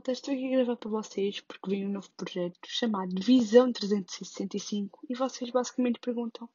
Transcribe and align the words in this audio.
malta, 0.00 0.12
estou 0.12 0.32
aqui 0.32 0.46
a 0.46 0.56
gravar 0.56 0.76
para 0.76 0.90
vocês 0.90 1.40
porque 1.40 1.68
vem 1.68 1.86
um 1.86 1.92
novo 1.92 2.10
projeto 2.16 2.58
chamado 2.66 3.20
Visão 3.20 3.70
365 3.70 4.98
e 5.10 5.14
vocês 5.14 5.50
basicamente 5.50 6.00
perguntam: 6.00 6.48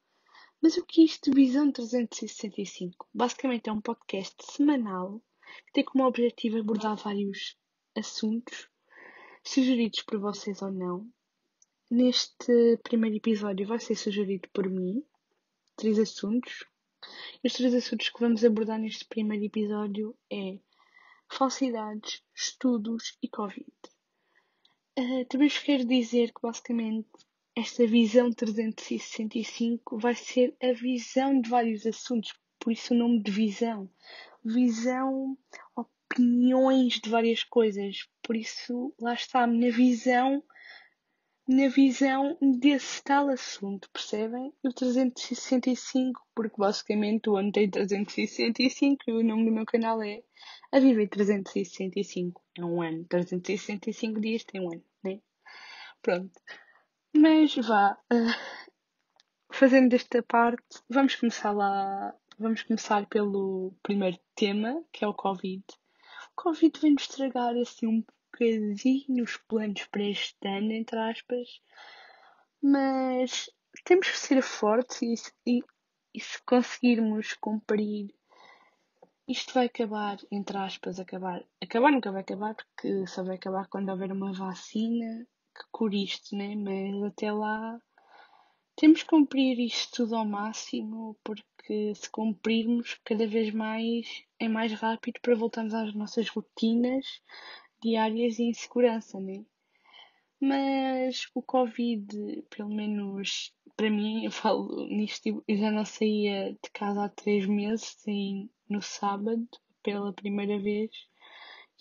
mas 0.60 0.78
o 0.78 0.84
que 0.84 1.02
é 1.02 1.04
isto 1.06 1.30
de 1.30 1.36
Visão 1.36 1.72
365? 1.72 3.08
Basicamente 3.14 3.70
é 3.70 3.72
um 3.72 3.82
podcast 3.82 4.36
semanal 4.52 5.22
que 5.68 5.74
tem 5.74 5.84
como 5.84 6.06
objetivo 6.06 6.58
abordar 6.58 6.96
vários 6.96 7.56
assuntos 7.96 8.68
sugeridos 9.44 10.02
por 10.02 10.20
vocês 10.20 10.64
ou 10.64 10.72
não. 10.72 11.08
Neste 11.92 12.80
primeiro 12.82 13.18
episódio 13.18 13.68
vai 13.68 13.80
ser 13.80 13.96
sugerido 13.96 14.50
por 14.52 14.68
mim 14.68 15.04
três 15.76 16.00
assuntos. 16.00 16.66
Os 17.44 17.54
três 17.54 17.76
assuntos 17.76 18.10
que 18.10 18.20
vamos 18.20 18.44
abordar 18.44 18.80
neste 18.80 19.06
primeiro 19.06 19.46
episódio 19.46 20.18
é 20.32 20.58
falsidades, 21.30 22.22
estudos 22.34 23.18
e 23.22 23.28
Covid. 23.28 23.66
Uh, 24.98 25.26
também 25.26 25.50
vos 25.50 25.58
quero 25.58 25.86
dizer 25.86 26.34
que 26.34 26.42
basicamente 26.42 27.10
esta 27.56 27.86
visão 27.88 28.32
365 28.32 29.98
vai 29.98 30.16
ser 30.16 30.56
a 30.62 30.74
visão 30.74 31.40
de 31.40 31.50
vários 31.50 31.86
assuntos, 31.86 32.34
por 32.60 32.72
isso 32.72 32.94
o 32.94 32.98
nome 32.98 33.22
de 33.22 33.32
visão. 33.32 33.90
Visão, 34.44 35.38
opiniões 35.76 37.00
de 37.00 37.10
várias 37.10 37.44
coisas, 37.44 38.08
por 38.22 38.36
isso 38.36 38.94
lá 39.00 39.14
está 39.14 39.44
a 39.44 39.48
minha 39.48 39.72
visão 39.72 40.44
na 41.48 41.68
visão 41.68 42.38
desse 42.42 43.04
tal 43.04 43.30
assunto, 43.30 43.90
percebem? 43.92 44.52
O 44.64 44.74
365, 44.74 46.26
porque 46.34 46.56
basicamente 46.58 47.30
o 47.30 47.38
ano 47.38 47.52
tem 47.52 47.70
365 47.70 49.04
e 49.08 49.12
o 49.12 49.24
nome 49.24 49.46
do 49.46 49.52
meu 49.52 49.66
canal 49.66 50.02
é 50.02 50.24
A 50.72 50.80
Viver 50.80 51.08
365. 51.08 52.42
É 52.58 52.66
um 52.66 52.82
ano. 52.82 53.06
365 53.06 54.20
dias 54.20 54.44
tem 54.44 54.62
um 54.62 54.72
ano, 54.72 54.84
né? 55.04 55.20
Pronto. 56.02 56.32
Mas 57.16 57.56
vá. 57.56 57.98
Uh, 58.12 58.76
fazendo 59.52 59.94
esta 59.94 60.24
parte, 60.24 60.82
vamos 60.90 61.16
começar 61.16 61.52
lá. 61.52 62.14
Vamos 62.40 62.64
começar 62.64 63.06
pelo 63.06 63.74
primeiro 63.84 64.18
tema, 64.36 64.84
que 64.92 65.06
é 65.06 65.08
o 65.08 65.14
Covid. 65.14 65.64
O 66.32 66.42
Covid 66.44 66.80
vem-nos 66.82 67.04
estragar 67.04 67.56
assim 67.56 67.88
um 67.88 68.04
bocadinho 68.36 69.24
os 69.24 69.38
planos 69.38 69.86
para 69.88 70.04
este 70.04 70.48
ano, 70.48 70.72
entre 70.74 71.00
aspas, 71.00 71.62
mas 72.62 73.50
temos 73.84 74.10
que 74.10 74.18
ser 74.18 74.42
fortes 74.42 75.02
e, 75.46 75.60
e, 75.60 75.64
e 76.14 76.20
se 76.20 76.42
conseguirmos 76.44 77.34
cumprir 77.34 78.14
isto 79.28 79.56
vai 79.56 79.66
acabar, 79.66 80.18
entre 80.32 80.58
aspas, 80.58 81.00
acabar. 81.00 81.44
Acabar 81.62 81.92
nunca 81.92 82.12
vai 82.12 82.22
acabar, 82.22 82.54
porque 82.54 83.08
só 83.08 83.24
vai 83.24 83.36
acabar 83.38 83.68
quando 83.68 83.90
houver 83.90 84.12
uma 84.12 84.32
vacina 84.32 85.26
que 85.56 85.64
cure 85.72 86.04
isto, 86.04 86.36
né? 86.36 86.56
Mas 86.56 87.04
até 87.04 87.32
lá 87.32 87.80
temos 88.76 89.02
que 89.02 89.10
cumprir 89.10 89.60
isto 89.60 90.04
tudo 90.04 90.16
ao 90.16 90.26
máximo, 90.26 91.18
porque 91.24 91.96
se 91.96 92.10
cumprirmos 92.10 93.00
cada 93.04 93.26
vez 93.26 93.52
mais 93.54 94.24
é 94.40 94.48
mais 94.48 94.74
rápido 94.74 95.20
para 95.22 95.36
voltarmos 95.36 95.74
às 95.74 95.94
nossas 95.96 96.30
rotinas 96.30 97.06
diárias 97.82 98.40
e 98.40 98.44
em 98.44 98.54
segurança, 98.54 99.20
né? 99.20 99.44
Mas 100.40 101.30
o 101.34 101.42
Covid, 101.42 102.08
pelo 102.50 102.70
menos 102.70 103.54
para 103.76 103.90
mim, 103.90 104.26
eu 104.26 104.32
falo 104.32 104.88
nisto, 104.88 105.44
eu 105.48 105.58
já 105.58 105.72
não 105.72 105.86
saía 105.86 106.54
de 106.54 106.70
casa 106.72 107.06
há 107.06 107.10
três 107.10 107.46
meses, 107.46 107.96
saí 108.00 108.50
no 108.70 108.82
sábado 108.82 109.48
pela 109.84 110.14
primeira 110.14 110.60
vez. 110.60 110.92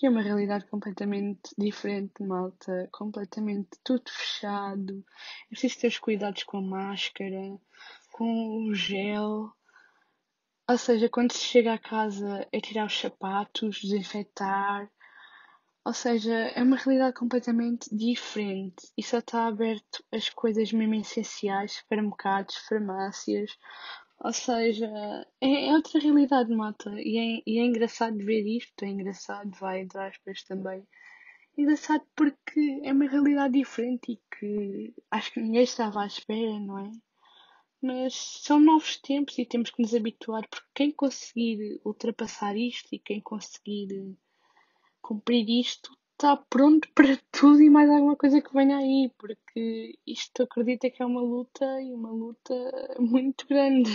E 0.03 0.06
é 0.06 0.10
uma 0.10 0.22
realidade 0.22 0.66
completamente 0.66 1.54
diferente, 1.56 2.21
malta. 2.21 2.88
Completamente 2.93 3.71
tudo 3.84 4.03
fechado. 4.10 5.04
É 5.47 5.49
preciso 5.50 5.78
ter 5.78 5.88
os 5.88 5.99
cuidados 5.99 6.43
com 6.43 6.59
a 6.59 6.62
máscara, 6.62 7.56
com 8.12 8.66
o 8.66 8.75
gel. 8.75 9.53
Ou 10.69 10.78
seja, 10.78 11.09
quando 11.09 11.33
se 11.33 11.44
chega 11.44 11.75
a 11.75 11.78
casa 11.78 12.49
é 12.50 12.60
tirar 12.60 12.87
os 12.87 12.99
sapatos, 12.99 13.81
desinfetar, 13.81 14.91
ou 15.84 15.93
seja, 15.93 16.33
é 16.33 16.62
uma 16.62 16.77
realidade 16.77 17.15
completamente 17.15 17.95
diferente 17.95 18.91
e 18.97 19.03
só 19.03 19.19
está 19.19 19.47
aberto 19.47 20.03
as 20.11 20.31
coisas 20.31 20.72
mesmo 20.72 20.95
essenciais, 20.95 21.72
supermercados, 21.72 22.56
farmácias. 22.69 23.50
Ou 24.21 24.33
seja, 24.33 24.87
é, 25.41 25.69
é 25.69 25.72
outra 25.75 26.00
realidade, 26.00 26.50
mata. 26.55 26.91
E 26.99 27.19
é, 27.19 27.43
e 27.47 27.59
é 27.59 27.65
engraçado 27.67 28.17
ver 28.17 28.47
isto, 28.47 28.83
é 28.83 28.89
engraçado, 28.89 29.50
vai 29.61 29.81
entre 29.83 29.99
aspas 29.99 30.43
também. 30.45 30.87
É 31.59 31.62
engraçado 31.62 32.05
porque 32.16 32.81
é 32.83 32.93
uma 32.93 33.06
realidade 33.06 33.53
diferente 33.59 34.12
e 34.12 34.21
que 34.39 34.95
acho 35.11 35.33
que 35.33 35.41
ninguém 35.41 35.65
estava 35.65 36.03
à 36.03 36.06
espera, 36.06 36.59
não 36.61 36.78
é? 36.78 36.91
Mas 37.83 38.15
são 38.43 38.59
novos 38.59 38.97
tempos 38.97 39.39
e 39.39 39.45
temos 39.45 39.71
que 39.71 39.83
nos 39.83 39.95
habituar, 39.95 40.49
porque 40.49 40.66
quem 40.75 40.91
conseguir 40.91 41.81
ultrapassar 41.84 42.56
isto 42.56 42.89
e 42.93 42.99
quem 42.99 43.21
conseguir 43.21 44.16
cumprir 45.04 45.47
isto, 45.50 45.94
está 46.15 46.34
pronto 46.37 46.88
para 46.94 47.19
tudo 47.31 47.62
e 47.62 47.69
mais 47.69 47.91
alguma 47.91 48.16
coisa 48.16 48.41
que 48.41 48.53
venha 48.54 48.78
aí, 48.78 49.12
porque 49.19 49.98
isto 50.06 50.42
acredita 50.42 50.91
que 50.91 51.03
é 51.03 51.06
uma 51.06 51.20
luta 51.20 51.65
e 51.82 51.92
uma 51.92 52.10
luta 52.10 52.54
muito 52.98 53.47
grande. 53.47 53.91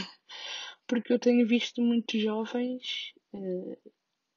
Porque 0.88 1.14
eu 1.14 1.20
tenho 1.20 1.48
visto 1.48 1.82
muitos 1.82 2.22
jovens, 2.22 3.14
eh, 3.34 3.78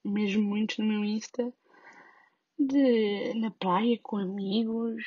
mesmo 0.05 0.43
muitos 0.43 0.79
no 0.79 0.87
meu 0.87 1.05
Insta, 1.05 1.53
de, 2.59 3.35
na 3.35 3.51
praia 3.51 3.99
com 4.03 4.17
amigos. 4.17 5.03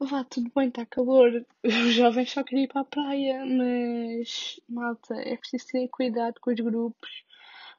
Vá, 0.00 0.24
tudo 0.24 0.50
bem, 0.54 0.68
está 0.68 0.86
calor. 0.86 1.44
Os 1.64 1.94
jovens 1.94 2.30
só 2.30 2.42
queriam 2.44 2.64
ir 2.64 2.68
para 2.68 2.82
a 2.82 2.84
praia, 2.84 3.44
mas 3.44 4.60
malta, 4.68 5.14
é 5.14 5.36
preciso 5.36 5.66
ter 5.68 5.88
cuidado 5.88 6.40
com 6.40 6.50
os 6.50 6.60
grupos, 6.60 7.10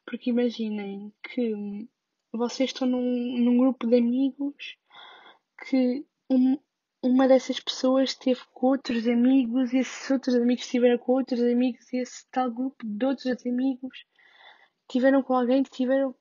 porque 0.05 0.31
imaginem 0.31 1.13
que 1.23 1.87
vocês 2.31 2.69
estão 2.69 2.87
num, 2.87 3.37
num 3.39 3.57
grupo 3.57 3.87
de 3.87 3.97
amigos 3.97 4.77
que 5.67 6.05
um, 6.29 6.57
uma 7.01 7.27
dessas 7.27 7.59
pessoas 7.59 8.11
esteve 8.11 8.41
com 8.53 8.67
outros 8.67 9.07
amigos 9.07 9.73
e 9.73 9.77
esses 9.77 10.09
outros 10.11 10.35
amigos 10.35 10.65
estiveram 10.65 10.97
com 10.97 11.13
outros 11.13 11.41
amigos 11.41 11.91
e 11.91 11.97
esse 11.97 12.25
tal 12.29 12.51
grupo 12.51 12.85
de 12.85 13.05
outros 13.05 13.45
amigos 13.45 14.05
tiveram 14.87 15.23
com 15.23 15.33
alguém 15.33 15.63
que 15.63 15.71
tiveram 15.71 16.15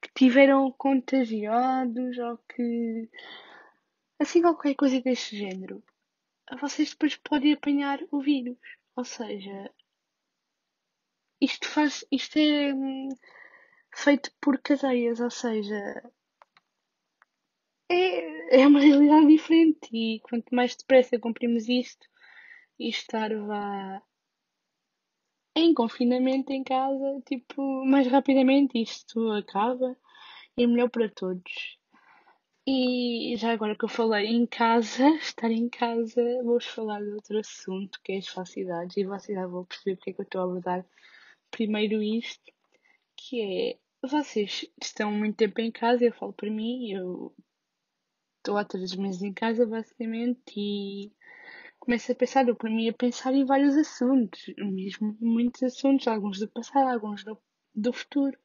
que 0.00 0.10
tiveram 0.14 0.72
contagiados 0.72 2.18
ou 2.18 2.38
que 2.38 3.08
assim 4.18 4.42
qualquer 4.42 4.74
coisa 4.74 5.00
deste 5.00 5.36
género. 5.36 5.82
Vocês 6.60 6.90
depois 6.90 7.16
podem 7.16 7.54
apanhar 7.54 8.00
o 8.10 8.20
vírus. 8.20 8.58
Ou 8.96 9.04
seja 9.04 9.70
isto 11.40 11.68
faz 11.68 12.04
isto 12.10 12.38
é 12.38 12.72
hum, 12.72 13.08
feito 13.94 14.30
por 14.40 14.58
cadeias, 14.58 15.20
ou 15.20 15.30
seja, 15.30 16.02
é, 17.90 18.62
é 18.62 18.66
uma 18.66 18.80
realidade 18.80 19.26
diferente 19.26 19.88
e 19.92 20.20
quanto 20.20 20.54
mais 20.54 20.74
depressa 20.76 21.18
cumprimos 21.18 21.68
isto 21.68 22.06
e 22.78 22.88
estar 22.88 23.30
vá 23.46 24.02
em 25.56 25.72
confinamento 25.72 26.52
em 26.52 26.64
casa, 26.64 27.22
tipo, 27.26 27.84
mais 27.84 28.06
rapidamente 28.08 28.82
isto 28.82 29.30
acaba 29.32 29.96
e 30.56 30.64
é 30.64 30.66
melhor 30.66 30.90
para 30.90 31.08
todos. 31.08 31.78
E 32.66 33.34
já 33.36 33.52
agora 33.52 33.76
que 33.76 33.84
eu 33.84 33.88
falei 33.88 34.26
em 34.26 34.46
casa, 34.46 35.06
estar 35.20 35.50
em 35.50 35.68
casa, 35.68 36.22
vou-vos 36.42 36.66
falar 36.66 37.02
de 37.02 37.10
outro 37.10 37.38
assunto 37.38 38.00
que 38.02 38.12
é 38.12 38.18
as 38.18 38.28
falsidades 38.28 38.96
e 38.96 39.04
vocês 39.04 39.38
já 39.38 39.46
vão 39.46 39.64
perceber 39.64 39.96
porque 39.96 40.10
é 40.10 40.12
que 40.14 40.20
eu 40.20 40.24
estou 40.24 40.40
a 40.40 40.44
abordar 40.44 40.86
primeiro 41.50 42.02
isto, 42.02 42.52
que 43.16 43.40
é 43.40 43.83
vocês 44.06 44.66
estão 44.82 45.10
muito 45.12 45.36
tempo 45.36 45.60
em 45.60 45.70
casa, 45.70 46.04
eu 46.04 46.12
falo 46.12 46.32
para 46.32 46.50
mim, 46.50 46.90
eu 46.90 47.34
estou 48.38 48.56
há 48.56 48.64
três 48.64 48.94
meses 48.94 49.22
em 49.22 49.32
casa 49.32 49.66
basicamente 49.66 50.42
e 50.56 51.12
começo 51.80 52.12
a 52.12 52.14
pensar, 52.14 52.48
eu 52.48 52.56
para 52.56 52.70
mim 52.70 52.88
a 52.88 52.92
pensar 52.92 53.34
em 53.34 53.44
vários 53.44 53.76
assuntos, 53.76 54.52
mesmo 54.58 55.16
muitos 55.20 55.62
assuntos, 55.62 56.06
alguns 56.06 56.38
do 56.38 56.48
passado, 56.48 56.88
alguns 56.88 57.24
do, 57.24 57.38
do 57.74 57.92
futuro. 57.92 58.38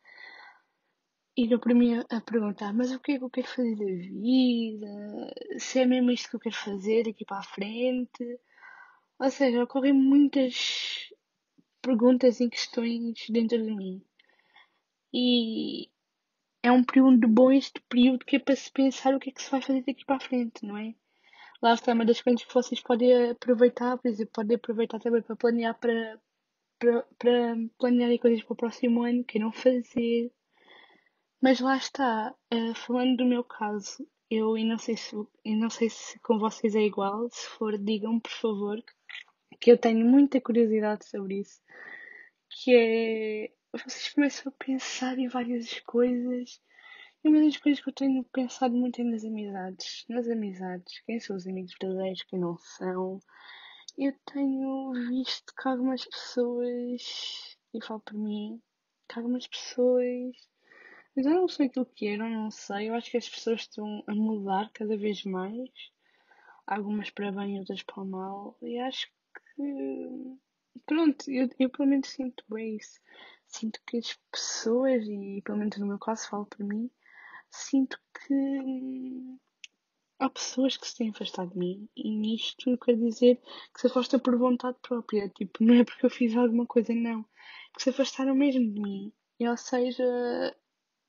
E 1.38 1.48
deu 1.48 1.60
para 1.60 1.74
mim 1.74 1.96
a, 1.96 2.18
a 2.18 2.22
perguntar, 2.22 2.74
mas 2.74 2.92
o 2.92 3.00
que 3.00 3.14
é 3.14 3.18
que 3.18 3.24
eu 3.24 3.30
quero 3.30 3.48
fazer 3.48 3.76
da 3.76 3.86
vida? 3.86 5.34
Se 5.58 5.80
é 5.80 5.86
mesmo 5.86 6.12
isto 6.12 6.30
que 6.30 6.36
eu 6.36 6.40
quero 6.40 6.56
fazer 6.56 7.06
daqui 7.06 7.24
para 7.24 7.40
a 7.40 7.44
frente? 7.44 8.40
Ou 9.20 9.30
seja, 9.30 9.64
ocorrem 9.64 9.94
muitas 9.94 11.10
perguntas 11.82 12.40
e 12.40 12.50
questões 12.50 13.26
dentro 13.30 13.64
de 13.64 13.74
mim. 13.74 14.04
E 15.14 15.90
é 16.64 16.72
um 16.72 16.84
período 16.84 17.28
bom 17.28 17.52
este 17.52 17.82
período 17.90 18.26
que 18.26 18.36
é 18.36 18.40
para 18.40 18.56
se 18.56 18.72
pensar 18.72 19.14
o 19.16 19.20
que 19.20 19.30
é 19.30 19.34
que 19.34 19.42
se 19.42 19.52
vai 19.52 19.62
fazer 19.62 19.84
daqui 19.84 20.06
para 20.06 20.18
a 20.18 20.20
frente, 20.20 20.66
não 20.66 20.78
é? 20.78 20.94
Lá 21.62 21.74
está 21.74 21.94
uma 21.94 22.06
das 22.06 22.22
coisas 22.22 22.44
que 22.44 22.54
vocês 22.54 22.82
podem 22.82 23.32
aproveitar, 23.32 23.98
por 23.98 24.08
exemplo, 24.08 24.32
podem 24.34 24.56
aproveitar 24.56 25.00
também 25.00 25.22
para 25.22 25.36
planear 25.36 25.78
para, 25.80 26.20
para, 26.80 27.04
para 27.18 27.56
planear 27.78 28.18
coisas 28.20 28.44
para 28.44 28.54
o 28.54 28.58
próximo 28.58 29.04
ano, 29.04 29.24
que 29.26 29.40
não 29.40 29.52
fazer. 29.52 30.32
Mas 31.42 31.60
lá 31.60 31.78
está, 31.78 32.36
uh, 32.54 32.76
falando 32.76 33.18
do 33.18 33.26
meu 33.26 33.44
caso, 33.44 34.08
eu 34.30 34.58
e 34.58 34.64
não 34.64 34.78
sei 34.78 34.96
se 34.98 35.16
e 35.44 35.56
não 35.56 35.70
sei 35.70 35.90
se 35.90 36.20
com 36.20 36.38
vocês 36.38 36.76
é 36.76 36.82
igual, 36.82 37.30
se 37.32 37.48
for, 37.50 37.78
digam 37.78 38.20
por 38.20 38.32
favor, 38.32 38.84
que 39.60 39.72
eu 39.72 39.78
tenho 39.78 40.06
muita 40.06 40.40
curiosidade 40.42 41.06
sobre 41.06 41.40
isso, 41.40 41.62
que 42.50 42.76
é 42.76 43.52
vocês 43.74 44.14
começam 44.14 44.52
a 44.52 44.64
pensar 44.64 45.18
em 45.18 45.28
várias 45.28 45.80
coisas. 45.82 46.62
E 47.24 47.30
uma 47.30 47.42
das 47.42 47.58
coisas 47.58 47.84
que 47.84 47.90
eu 47.90 47.94
tenho 47.94 48.24
pensado 48.26 48.76
muito 48.76 49.02
é 49.02 49.04
nas 49.04 49.24
amizades. 49.24 50.06
Nas 50.10 50.28
amizades. 50.28 51.02
Quem 51.06 51.20
são 51.20 51.36
os 51.36 51.48
amigos 51.48 51.76
verdadeiros, 51.82 52.24
quem 52.24 52.40
não 52.40 52.58
são. 52.58 53.20
Eu 53.98 54.14
tenho 54.32 54.92
visto 55.10 55.54
que 55.56 55.68
algumas 55.68 56.06
pessoas, 56.06 57.58
e 57.74 57.86
falo 57.86 58.00
por 58.00 58.14
mim, 58.14 58.62
que 59.08 59.20
algumas 59.20 59.46
pessoas 59.48 60.36
eu 61.16 61.24
não 61.24 61.48
sei 61.50 61.68
aquilo 61.68 61.86
que 61.86 62.08
era, 62.08 62.30
não 62.30 62.50
sei. 62.50 62.90
Eu 62.90 62.96
acho 62.96 63.12
que 63.12 63.18
as 63.18 63.28
pessoas 63.28 63.62
estão 63.62 64.04
a 64.08 64.16
mudar 64.16 64.72
cada 64.72 64.96
vez 64.98 65.24
mais. 65.26 65.70
Algumas 66.66 67.10
para 67.10 67.32
bem, 67.32 67.56
e 67.56 67.60
outras 67.60 67.84
para 67.84 68.06
mal. 68.06 68.58
E 68.62 68.80
acho 68.80 69.08
que. 69.58 70.38
Pronto, 70.86 71.30
eu, 71.30 71.50
eu 71.60 71.70
pelo 71.70 71.90
menos 71.90 72.08
sinto 72.08 72.44
bem 72.50 72.78
isso. 72.78 73.00
Sinto 73.50 73.80
que 73.86 73.98
as 73.98 74.18
pessoas, 74.32 75.04
e 75.06 75.42
pelo 75.44 75.58
menos 75.58 75.78
no 75.78 75.88
meu 75.88 76.00
caso 76.00 76.30
falo 76.30 76.46
por 76.46 76.64
mim, 76.64 76.90
sinto 77.50 78.00
que 78.14 79.40
há 80.20 80.30
pessoas 80.30 80.78
que 80.78 80.88
se 80.88 80.96
têm 80.98 81.10
afastado 81.10 81.52
de 81.52 81.58
mim 81.58 81.90
e 81.96 82.12
nisto 82.12 82.70
eu 82.70 82.78
quero 82.78 82.98
dizer 83.00 83.42
que 83.74 83.82
se 83.82 83.88
afastam 83.88 84.20
por 84.20 84.38
vontade 84.38 84.78
própria. 84.82 85.30
Tipo, 85.30 85.64
não 85.64 85.74
é 85.76 85.84
porque 85.84 86.06
eu 86.06 86.10
fiz 86.10 86.36
alguma 86.36 86.66
coisa, 86.68 86.94
não. 86.94 87.24
Que 87.74 87.82
se 87.84 87.90
afastaram 87.90 88.36
mesmo 88.36 88.72
de 88.72 88.80
mim. 88.80 89.14
E, 89.40 89.48
ou 89.48 89.58
seja, 89.58 90.04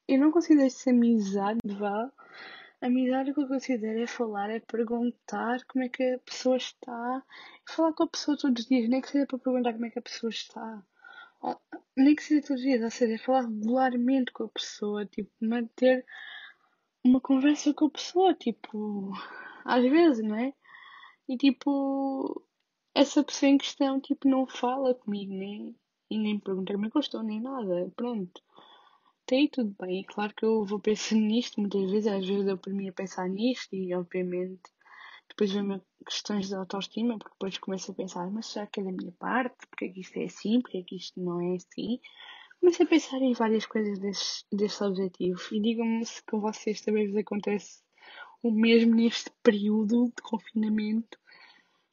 eu 0.08 0.18
não 0.18 0.32
considero 0.32 0.66
isso 0.66 0.88
amizade, 0.88 1.60
vá. 1.64 2.10
Amizade 2.80 3.32
o 3.32 3.34
que 3.34 3.42
eu 3.42 3.48
considero 3.48 4.00
é 4.00 4.06
falar, 4.06 4.48
é 4.50 4.60
perguntar 4.60 5.62
como 5.66 5.84
é 5.84 5.88
que 5.90 6.02
a 6.02 6.18
pessoa 6.20 6.56
está. 6.56 7.22
Falar 7.68 7.92
com 7.92 8.04
a 8.04 8.08
pessoa 8.08 8.38
todos 8.38 8.62
os 8.62 8.68
dias, 8.68 8.88
nem 8.88 9.02
que 9.02 9.10
seja 9.10 9.26
para 9.26 9.38
perguntar 9.38 9.74
como 9.74 9.86
é 9.86 9.90
que 9.90 9.98
a 9.98 10.02
pessoa 10.02 10.30
está. 10.30 10.82
Ou, 11.40 11.60
nem 11.96 12.14
que 12.14 12.22
seja 12.22 12.46
todos 12.46 12.62
os 12.62 12.66
dias, 12.66 12.82
ou 12.82 12.90
seja, 12.90 13.22
falar 13.24 13.42
regularmente 13.42 14.32
com 14.32 14.44
a 14.44 14.48
pessoa, 14.48 15.06
tipo, 15.06 15.30
manter 15.40 16.04
uma 17.04 17.20
conversa 17.20 17.72
com 17.74 17.86
a 17.86 17.90
pessoa, 17.90 18.34
tipo, 18.34 19.12
às 19.64 19.82
vezes, 19.82 20.24
não 20.24 20.36
é? 20.36 20.52
E 21.28 21.36
tipo, 21.36 22.44
essa 22.94 23.22
pessoa 23.24 23.50
em 23.50 23.58
questão, 23.58 24.00
tipo, 24.00 24.28
não 24.28 24.46
fala 24.46 24.94
comigo, 24.94 25.32
nem, 25.32 25.76
e 26.10 26.18
nem 26.18 26.38
pergunta 26.38 26.72
como 26.74 26.86
é 26.86 26.90
que 26.90 26.96
eu 26.96 27.00
estou, 27.00 27.22
nem 27.22 27.40
nada, 27.40 27.90
pronto 27.96 28.42
gostei, 29.30 29.48
tudo 29.48 29.74
bem. 29.80 30.04
Claro 30.04 30.34
que 30.34 30.44
eu 30.44 30.64
vou 30.64 30.80
pensando 30.80 31.20
nisto 31.22 31.60
muitas 31.60 31.90
vezes, 31.90 32.06
às 32.06 32.26
vezes 32.26 32.46
eu 32.46 32.58
por 32.58 32.72
mim 32.72 32.88
a 32.88 32.92
pensar 32.92 33.28
nisto 33.28 33.74
e 33.74 33.94
obviamente 33.94 34.62
depois 35.30 35.52
vem 35.52 35.80
questões 36.04 36.48
de 36.48 36.54
autoestima, 36.54 37.18
porque 37.18 37.34
depois 37.34 37.58
começo 37.58 37.90
a 37.90 37.94
pensar, 37.94 38.30
mas 38.30 38.46
será 38.46 38.66
que 38.66 38.80
é 38.80 38.84
da 38.84 38.92
minha 38.92 39.12
parte? 39.12 39.66
Porque 39.68 39.86
é 39.86 39.88
que 39.88 40.00
isto 40.00 40.18
é 40.18 40.24
assim? 40.24 40.60
Porque 40.60 40.78
é 40.78 40.82
que 40.82 40.96
isto 40.96 41.20
não 41.20 41.40
é 41.40 41.56
assim? 41.56 42.00
Começo 42.60 42.82
a 42.82 42.86
pensar 42.86 43.22
em 43.22 43.32
várias 43.32 43.64
coisas 43.64 43.98
desse, 43.98 44.44
desse 44.52 44.84
objetivo 44.84 45.40
e 45.52 45.60
digam-me 45.60 46.04
se 46.04 46.22
com 46.24 46.40
vocês 46.40 46.80
também 46.82 47.06
vos 47.06 47.16
acontece 47.16 47.82
o 48.42 48.50
mesmo 48.50 48.94
neste 48.94 49.30
período 49.42 50.06
de 50.06 50.22
confinamento 50.22 51.18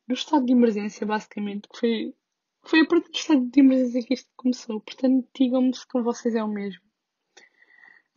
do 0.07 0.13
estado 0.13 0.45
de 0.45 0.53
emergência, 0.53 1.05
basicamente, 1.05 1.67
que 1.69 1.79
foi, 1.79 2.15
foi 2.63 2.81
a 2.81 2.85
partir 2.85 3.11
do 3.11 3.17
estado 3.17 3.49
de 3.49 3.59
emergência 3.59 4.03
que 4.03 4.13
isto 4.13 4.29
começou. 4.35 4.81
Portanto, 4.81 5.27
digam-me 5.37 5.75
se 5.75 5.87
com 5.87 6.03
vocês 6.03 6.35
é 6.35 6.43
o 6.43 6.47
mesmo 6.47 6.86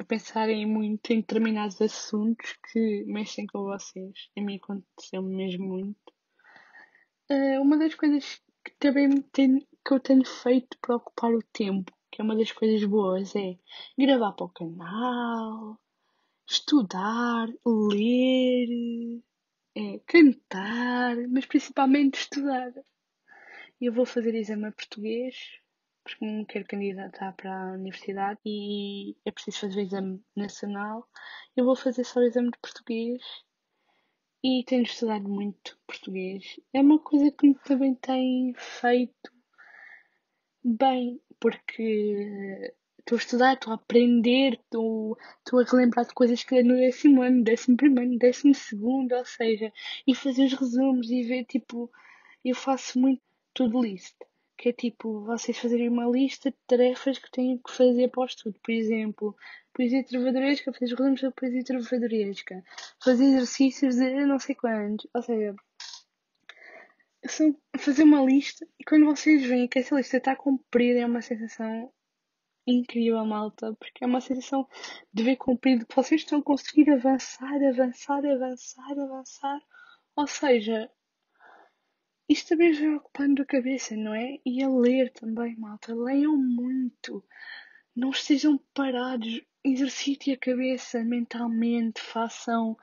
a 0.00 0.05
pensarem 0.05 0.64
muito 0.64 1.12
em 1.12 1.20
determinados 1.20 1.79
assuntos 1.82 2.56
que 2.73 3.05
mexem 3.05 3.47
com 3.47 3.64
vocês. 3.64 4.31
A 4.35 4.41
mim 4.41 4.56
aconteceu 4.56 5.23
mesmo 5.23 5.67
muito. 5.67 6.14
Uh, 7.31 7.61
uma 7.61 7.76
das 7.76 7.94
coisas 7.94 8.41
que 8.64 8.75
também 8.79 9.20
tem, 9.20 9.61
que 9.61 9.93
eu 9.93 10.00
tenho 10.00 10.25
feito 10.25 10.79
para 10.81 10.97
ocupar 10.97 11.31
o 11.35 11.43
tempo, 11.52 11.93
que 12.11 12.23
é 12.23 12.25
uma 12.25 12.35
das 12.35 12.50
coisas 12.50 12.82
boas, 12.88 13.37
é 13.37 13.58
gravar 13.99 14.32
para 14.32 14.47
o 14.47 14.49
canal, 14.49 15.79
estudar, 16.49 17.49
ler, 17.67 19.23
é, 19.76 19.99
cantar, 20.06 21.14
mas 21.29 21.44
principalmente 21.44 22.20
estudar. 22.20 22.73
Eu 23.79 23.93
vou 23.93 24.06
fazer 24.06 24.35
exame 24.35 24.67
a 24.67 24.73
português 24.73 25.60
porque 26.11 26.25
me 26.25 26.45
quero 26.47 26.67
candidatar 26.67 27.33
para 27.35 27.53
a 27.53 27.73
universidade 27.75 28.41
e 28.45 29.17
é 29.25 29.31
preciso 29.31 29.61
fazer 29.61 29.81
o 29.81 29.83
exame 29.83 30.25
nacional. 30.37 31.09
Eu 31.57 31.65
vou 31.65 31.77
fazer 31.77 32.05
só 32.05 32.21
o 32.21 32.25
exame 32.25 32.51
de 32.51 32.59
português 32.59 33.23
e 34.43 34.65
tenho 34.67 34.83
estudado 34.83 35.29
muito 35.29 35.79
português. 35.87 36.59
É 36.73 36.81
uma 36.81 36.99
coisa 36.99 37.31
que 37.31 37.55
também 37.65 37.95
tem 37.95 38.55
feito 38.57 39.33
bem, 40.65 41.21
porque 41.39 42.75
estou 42.99 43.17
a 43.17 43.19
estudar, 43.19 43.55
estou 43.55 43.73
a 43.73 43.77
aprender, 43.77 44.55
estou, 44.55 45.17
a 45.53 45.71
relembrar 45.71 46.07
de 46.07 46.15
coisas 46.15 46.43
que 46.45 46.62
no 46.62 46.77
décimo 46.77 47.23
ano, 47.23 47.45
décimo 47.45 47.77
primeiro, 47.77 48.19
décimo 48.19 48.55
segundo, 48.55 49.15
ou 49.15 49.25
seja, 49.25 49.73
e 50.07 50.15
fazer 50.15 50.47
os 50.47 50.55
resumos 50.55 51.11
e 51.11 51.23
ver, 51.23 51.45
tipo, 51.45 51.91
eu 52.45 52.55
faço 52.55 52.99
muito 52.99 53.23
tudo 53.55 53.83
list 53.83 54.17
que 54.61 54.69
é 54.69 54.73
tipo 54.75 55.23
vocês 55.25 55.57
fazerem 55.57 55.89
uma 55.89 56.05
lista 56.05 56.51
de 56.51 56.57
tarefas 56.67 57.19
que 57.19 57.31
têm 57.31 57.57
que 57.57 57.73
fazer 57.73 58.09
para 58.09 58.21
o 58.21 58.27
estudo. 58.27 58.61
Por 58.62 58.73
exemplo, 58.73 59.35
poesia 59.73 60.05
trovadoresca, 60.05 60.71
fazer 60.71 60.95
resumos 60.95 61.23
da 61.23 61.31
poesia 61.31 61.65
trovadoresca, 61.65 62.62
fazer 63.03 63.25
exercícios 63.25 63.97
de 63.97 64.27
não 64.27 64.39
sei 64.39 64.55
quantos. 64.55 65.09
Ou 65.15 65.23
seja, 65.23 65.57
fazer 67.79 68.03
uma 68.03 68.23
lista 68.23 68.69
e 68.79 68.85
quando 68.85 69.07
vocês 69.07 69.43
veem 69.47 69.67
que 69.67 69.79
essa 69.79 69.95
lista 69.95 70.19
está 70.19 70.37
cumprida 70.37 71.01
é 71.01 71.07
uma 71.07 71.23
sensação 71.23 71.91
incrível, 72.67 73.25
malta, 73.25 73.75
porque 73.81 74.05
é 74.05 74.07
uma 74.07 74.21
sensação 74.21 74.69
de 75.11 75.23
ver 75.23 75.37
cumprido 75.37 75.87
que 75.87 75.97
vocês 75.97 76.21
estão 76.21 76.41
a 76.41 76.43
conseguir 76.43 76.91
avançar, 76.91 77.57
avançar, 77.67 78.23
avançar, 78.27 78.93
avançar. 78.93 79.61
Ou 80.15 80.27
seja, 80.27 80.91
isto 82.31 82.50
também 82.50 82.73
vai 82.73 82.94
ocupando 82.94 83.43
a 83.43 83.44
cabeça, 83.44 83.97
não 83.97 84.14
é? 84.14 84.38
E 84.47 84.62
a 84.62 84.69
ler 84.69 85.11
também, 85.11 85.57
malta. 85.57 85.93
Leiam 85.93 86.37
muito. 86.37 87.25
Não 87.95 88.11
estejam 88.11 88.57
parados. 88.73 89.43
Exercitem 89.64 90.35
a 90.35 90.38
cabeça 90.38 91.02
mentalmente. 91.02 92.00
Façam. 92.00 92.76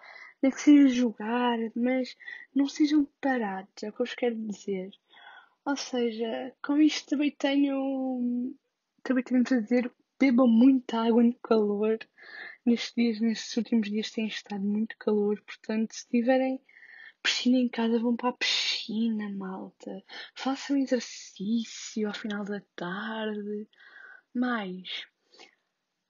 Nem 0.44 0.52
que 0.52 0.62
seja 0.62 0.90
jogar, 0.90 1.58
mas 1.74 2.14
não 2.54 2.66
estejam 2.66 3.08
parados. 3.22 3.72
É 3.82 3.90
o 3.90 3.94
que 3.94 4.02
eu 4.02 4.06
vos 4.06 4.16
quero 4.16 4.36
dizer. 4.36 4.92
Ou 5.66 5.78
seja, 5.78 6.54
com 6.62 6.78
isto 6.82 7.12
também 7.12 7.32
tenho. 7.32 8.54
Também 9.02 9.24
temos 9.24 9.50
a 9.54 9.62
dizer. 9.62 9.90
Bebam 10.20 10.48
muita 10.48 11.04
água 11.04 11.24
no 11.24 11.34
calor. 11.36 12.00
Nestes 12.66 12.94
dias, 12.96 13.22
nestes 13.22 13.56
últimos 13.56 13.90
dias, 13.90 14.12
tem 14.12 14.28
estado 14.28 14.62
muito 14.64 14.98
calor. 15.00 15.42
Portanto, 15.46 15.94
se 15.94 16.06
tiverem 16.10 16.60
piscina 17.28 17.58
em 17.58 17.68
casa, 17.68 18.00
vão 18.00 18.16
para 18.16 18.30
a 18.30 18.34
piscina, 18.34 19.30
malta. 19.30 20.02
Façam 20.34 20.78
exercício 20.78 22.08
ao 22.08 22.14
final 22.14 22.46
da 22.46 22.62
tarde. 22.74 23.68
Mais. 24.34 25.06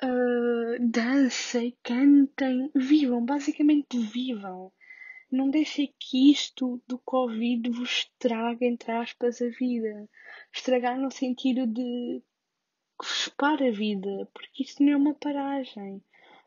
Uh, 0.04 0.78
dancem, 0.80 1.76
cantem, 1.82 2.70
vivam, 2.76 3.26
basicamente 3.26 3.98
vivam. 3.98 4.72
Não 5.32 5.50
deixem 5.50 5.92
que 6.00 6.32
isto 6.32 6.80
do 6.88 7.00
Covid 7.00 7.68
vos 7.72 7.90
estrague, 7.90 8.66
entre 8.68 8.92
aspas, 8.92 9.42
a 9.42 9.50
vida. 9.50 10.08
Estragar 10.54 11.00
no 11.00 11.10
sentido 11.10 11.66
de 11.66 12.22
vos 13.02 13.28
para 13.30 13.70
a 13.70 13.72
vida, 13.72 14.30
porque 14.36 14.62
isto 14.64 14.84
não 14.84 14.94
é 14.94 14.98
uma 14.98 15.16
paragem. 15.16 16.04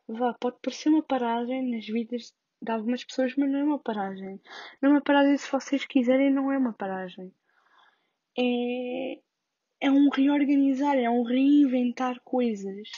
Vá, 0.06 0.32
pode 0.34 0.58
parecer 0.62 0.90
uma 0.90 1.02
paragem 1.02 1.70
nas 1.70 1.86
vidas 1.86 2.32
de 2.62 2.70
algumas 2.70 3.04
pessoas, 3.04 3.34
mas 3.36 3.50
não 3.50 3.58
é 3.58 3.64
uma 3.64 3.78
paragem. 3.78 4.40
Não 4.80 4.90
é 4.90 4.92
uma 4.94 5.00
paragem 5.00 5.36
se 5.36 5.50
vocês 5.50 5.84
quiserem, 5.84 6.30
não 6.30 6.52
é 6.52 6.58
uma 6.58 6.72
paragem. 6.72 7.32
É, 8.38 9.20
é 9.80 9.90
um 9.90 10.08
reorganizar, 10.10 10.96
é 10.96 11.08
um 11.08 11.22
reinventar 11.22 12.20
coisas. 12.22 12.88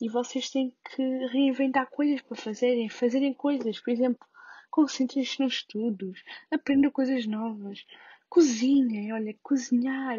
E 0.00 0.08
vocês 0.08 0.50
têm 0.50 0.74
que 0.94 1.02
reinventar 1.28 1.88
coisas 1.90 2.20
para 2.22 2.36
fazerem, 2.36 2.88
fazerem 2.88 3.32
coisas. 3.32 3.80
Por 3.80 3.90
exemplo, 3.90 4.26
concentrem-se 4.70 5.40
nos 5.40 5.54
estudos, 5.54 6.22
aprendam 6.50 6.90
coisas 6.90 7.26
novas, 7.26 7.86
cozinhem, 8.28 9.12
olha, 9.12 9.34
cozinhar. 9.42 10.18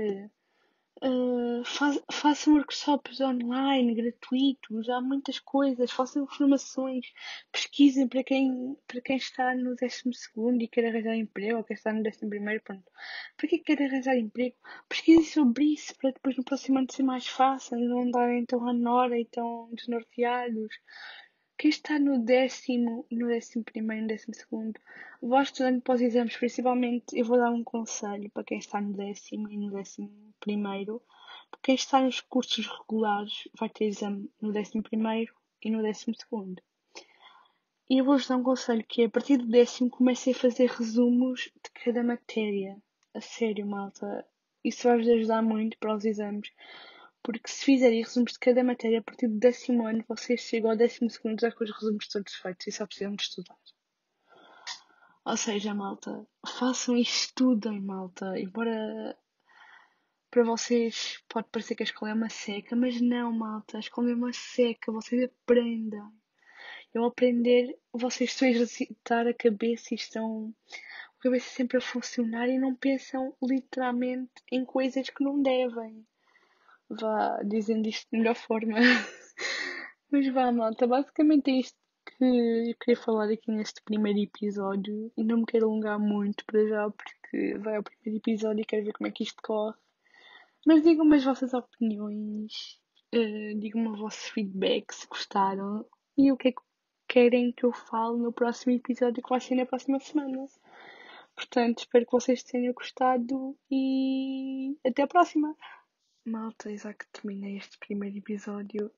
Faz, 1.63 1.99
façam 2.11 2.53
workshops 2.55 3.21
online, 3.21 3.93
gratuitos, 3.93 4.89
há 4.89 4.99
muitas 4.99 5.39
coisas, 5.39 5.91
façam 5.91 6.25
formações, 6.25 7.05
pesquisem 7.51 8.07
para 8.07 8.23
quem, 8.23 8.75
para 8.87 9.01
quem 9.01 9.17
está 9.17 9.53
no 9.55 9.75
12 9.75 10.03
e 10.59 10.67
quer 10.67 10.85
arranjar 10.87 11.15
emprego, 11.15 11.57
ou 11.57 11.63
quer 11.63 11.75
estar 11.75 11.93
no 11.93 11.99
11 11.99 12.59
pronto. 12.61 12.91
Para 13.35 13.47
quem 13.47 13.61
quer 13.61 13.81
arranjar 13.81 14.17
emprego, 14.17 14.55
pesquisem 14.89 15.23
sobre 15.23 15.65
isso, 15.73 15.95
para 15.97 16.11
depois 16.11 16.35
no 16.35 16.43
próximo 16.43 16.79
ano 16.79 16.91
ser 16.91 17.03
mais 17.03 17.27
fácil, 17.27 17.77
não 17.77 18.01
andarem 18.03 18.45
tão 18.45 18.67
à 18.67 18.73
nora 18.73 19.19
e 19.19 19.25
tão 19.25 19.69
desnorteados. 19.73 20.73
Quem 21.59 21.69
está 21.71 21.97
no 21.97 22.19
décimo 22.19 23.03
no 23.09 23.27
décimo 23.27 23.63
primeiro 23.63 24.03
no 24.03 24.07
décimo 24.09 24.35
segundo, 24.35 24.79
vá 25.19 25.41
estudando 25.41 25.81
para 25.81 25.95
os 25.95 26.01
exames, 26.01 26.37
principalmente 26.37 27.17
eu 27.17 27.25
vou 27.25 27.35
dar 27.35 27.49
um 27.49 27.63
conselho 27.63 28.29
para 28.29 28.43
quem 28.43 28.59
está 28.59 28.79
no 28.79 28.93
décimo 28.93 29.49
e 29.49 29.57
no 29.57 29.71
décimo 29.71 30.11
primeiro. 30.39 31.01
Quem 31.63 31.73
está 31.73 31.99
nos 31.99 32.21
cursos 32.21 32.67
regulares 32.67 33.47
vai 33.57 33.69
ter 33.69 33.85
exame 33.85 34.29
no 34.39 34.51
décimo 34.51 34.83
primeiro 34.83 35.33
e 35.63 35.71
no 35.71 35.81
décimo 35.81 36.15
segundo. 36.15 36.61
E 37.89 37.97
eu 37.97 38.05
vou-vos 38.05 38.27
dar 38.27 38.37
um 38.37 38.43
conselho 38.43 38.85
que 38.87 39.01
é 39.01 39.05
a 39.05 39.09
partir 39.09 39.37
do 39.37 39.47
décimo 39.47 39.89
comecem 39.89 40.33
a 40.33 40.37
fazer 40.37 40.69
resumos 40.69 41.49
de 41.55 41.71
cada 41.83 42.03
matéria. 42.03 42.77
A 43.15 43.21
sério, 43.21 43.65
malta. 43.65 44.27
Isso 44.63 44.87
vai-vos 44.87 45.07
ajudar 45.07 45.41
muito 45.41 45.75
para 45.79 45.95
os 45.95 46.05
exames 46.05 46.51
porque 47.27 47.51
se 47.51 47.65
fizerem 47.65 48.01
resumos 48.01 48.31
de 48.31 48.39
cada 48.39 48.63
matéria 48.63 48.99
a 48.99 49.03
partir 49.03 49.27
do 49.27 49.37
décimo 49.37 49.85
ano, 49.85 50.01
vocês 50.07 50.39
chegam 50.39 50.71
ao 50.71 50.77
décimo 50.77 51.09
segundo 51.09 51.41
já 51.41 51.51
com 51.51 51.65
os 51.65 51.71
resumos 51.71 52.07
todos 52.07 52.33
feitos 52.33 52.67
e 52.67 52.71
só 52.71 52.85
precisam 52.85 53.13
de 53.17 53.23
estudar. 53.23 53.57
Ou 55.25 55.35
seja, 55.35 55.73
malta, 55.73 56.25
façam 56.47 56.95
e 56.95 57.01
estudem, 57.01 57.81
malta. 57.81 58.39
Embora 58.39 59.13
para 60.31 60.43
vocês 60.45 61.21
pode 61.27 61.49
parecer 61.49 61.75
que 61.75 61.83
a 61.83 61.89
escola 61.91 62.11
é 62.11 62.13
uma 62.13 62.29
seca, 62.29 62.77
mas 62.77 63.01
não, 63.01 63.33
malta. 63.33 63.75
A 63.75 63.81
escola 63.81 64.09
é 64.09 64.15
uma 64.15 64.31
seca, 64.31 64.89
vocês 64.89 65.21
aprendem. 65.25 66.01
Eu 66.93 67.03
aprender, 67.03 67.77
vocês 67.91 68.29
estão 68.29 68.47
a 68.47 68.51
exercitar 68.51 69.27
a 69.27 69.33
cabeça 69.33 69.89
e 69.91 69.95
estão 69.95 70.55
a 71.19 71.23
cabeça 71.23 71.49
sempre 71.49 71.75
a 71.75 71.81
funcionar 71.81 72.47
e 72.47 72.57
não 72.57 72.73
pensam 72.73 73.35
literalmente 73.43 74.31
em 74.49 74.63
coisas 74.63 75.09
que 75.09 75.25
não 75.25 75.41
devem 75.41 76.07
vá 76.89 77.41
dizendo 77.43 77.87
isto 77.87 78.07
de 78.11 78.19
melhor 78.19 78.35
forma. 78.35 78.77
Mas 80.11 80.27
vá, 80.33 80.51
malta, 80.51 80.87
basicamente 80.87 81.51
é 81.51 81.59
isto 81.59 81.77
que 82.05 82.23
eu 82.23 82.75
queria 82.79 83.01
falar 83.01 83.29
aqui 83.29 83.51
neste 83.51 83.81
primeiro 83.83 84.19
episódio. 84.19 85.11
E 85.17 85.23
não 85.23 85.39
me 85.39 85.45
quero 85.45 85.65
alongar 85.65 85.99
muito 85.99 86.45
para 86.45 86.65
já, 86.67 86.89
porque 86.89 87.57
vai 87.59 87.75
ao 87.75 87.83
primeiro 87.83 88.17
episódio 88.17 88.61
e 88.61 88.65
quero 88.65 88.85
ver 88.85 88.93
como 88.93 89.07
é 89.07 89.11
que 89.11 89.23
isto 89.23 89.41
corre. 89.43 89.75
Mas 90.65 90.83
digam-me 90.83 91.15
as 91.15 91.23
vossas 91.23 91.53
opiniões, 91.53 92.79
uh, 93.15 93.59
digam-me 93.59 93.89
o 93.89 93.97
vosso 93.97 94.31
feedback 94.33 94.93
se 94.93 95.07
gostaram 95.07 95.85
e 96.17 96.31
o 96.31 96.37
que 96.37 96.49
é 96.49 96.51
que 96.51 96.61
querem 97.07 97.53
que 97.53 97.65
eu 97.65 97.71
fale 97.71 98.17
no 98.17 98.33
próximo 98.33 98.73
episódio 98.73 99.23
que 99.23 99.29
vai 99.29 99.39
ser 99.39 99.55
na 99.55 99.65
próxima 99.65 99.99
semana. 99.99 100.45
Portanto, 101.35 101.79
espero 101.79 102.05
que 102.05 102.11
vocês 102.11 102.43
tenham 102.43 102.73
gostado 102.73 103.55
e 103.71 104.75
até 104.85 105.03
a 105.03 105.07
próxima! 105.07 105.55
Malta, 106.27 106.75
já 106.75 106.93
que 106.93 107.07
terminei 107.07 107.55
este 107.55 107.77
primeiro 107.77 108.17
episódio, 108.17 108.91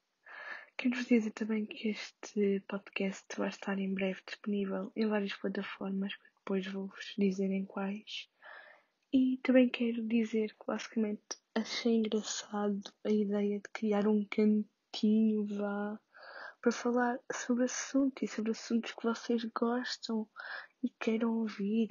quero-vos 0.75 1.05
dizer 1.05 1.29
também 1.29 1.63
que 1.63 1.89
este 1.89 2.59
podcast 2.67 3.23
vai 3.37 3.49
estar 3.49 3.77
em 3.77 3.93
breve 3.93 4.19
disponível 4.25 4.91
em 4.95 5.05
várias 5.05 5.35
plataformas, 5.35 6.11
depois 6.39 6.65
vou-vos 6.65 7.13
dizer 7.19 7.51
em 7.51 7.65
quais. 7.65 8.27
E 9.13 9.37
também 9.43 9.69
quero 9.69 10.07
dizer 10.07 10.55
que 10.55 10.65
basicamente 10.65 11.37
achei 11.53 11.97
engraçado 11.97 12.81
a 13.05 13.11
ideia 13.11 13.59
de 13.59 13.69
criar 13.73 14.07
um 14.07 14.25
cantinho 14.25 15.45
vá 15.45 15.99
para 16.59 16.71
falar 16.71 17.19
sobre 17.31 17.65
assuntos 17.65 18.23
e 18.23 18.27
sobre 18.27 18.53
assuntos 18.53 18.91
que 18.91 19.03
vocês 19.03 19.43
gostam 19.55 20.27
e 20.81 20.89
queiram 20.99 21.37
ouvir, 21.41 21.89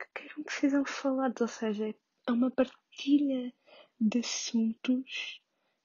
que 0.00 0.06
queiram 0.16 0.42
que 0.42 0.52
sejam 0.52 0.84
falados, 0.84 1.40
ou 1.40 1.48
seja, 1.48 1.94
é 2.26 2.32
uma 2.32 2.50
partilha 2.50 3.54
de 4.00 4.20
assuntos 4.20 5.40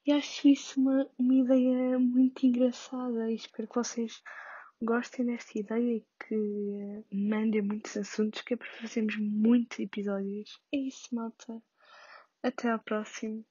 e 0.06 0.12
acho 0.12 0.48
isso 0.48 0.80
uma, 0.80 1.10
uma 1.18 1.34
ideia 1.34 1.98
muito 1.98 2.46
engraçada 2.46 3.32
e 3.32 3.36
espero 3.36 3.68
que 3.68 3.76
vocês 3.76 4.22
gostem 4.80 5.26
desta 5.26 5.58
ideia 5.58 5.98
e 5.98 6.06
que 6.28 7.04
mandem 7.12 7.64
muitos 7.64 7.98
assuntos 7.98 8.42
que 8.42 8.54
é 8.54 8.58
para 8.58 8.70
fazermos 8.82 9.18
muitos 9.18 9.80
episódios. 9.80 10.62
É 10.72 10.78
isso, 10.78 11.14
malta. 11.14 11.60
Até 12.44 12.70
ao 12.70 12.80
próximo. 12.80 13.44